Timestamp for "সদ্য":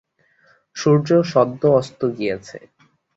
1.23-1.61